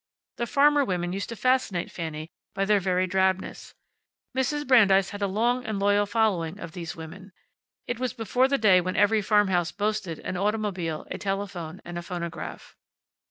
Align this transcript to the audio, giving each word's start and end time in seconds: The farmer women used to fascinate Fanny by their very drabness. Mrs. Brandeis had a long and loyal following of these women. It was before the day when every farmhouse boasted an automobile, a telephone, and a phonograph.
The 0.37 0.47
farmer 0.47 0.83
women 0.83 1.13
used 1.13 1.29
to 1.29 1.35
fascinate 1.35 1.91
Fanny 1.91 2.31
by 2.55 2.65
their 2.65 2.79
very 2.79 3.05
drabness. 3.05 3.75
Mrs. 4.35 4.65
Brandeis 4.67 5.11
had 5.11 5.21
a 5.21 5.27
long 5.27 5.63
and 5.63 5.77
loyal 5.77 6.07
following 6.07 6.59
of 6.59 6.71
these 6.71 6.95
women. 6.95 7.31
It 7.85 7.99
was 7.99 8.11
before 8.11 8.47
the 8.47 8.57
day 8.57 8.81
when 8.81 8.95
every 8.95 9.21
farmhouse 9.21 9.71
boasted 9.71 10.17
an 10.21 10.37
automobile, 10.37 11.05
a 11.11 11.19
telephone, 11.19 11.83
and 11.85 11.99
a 11.99 12.01
phonograph. 12.01 12.75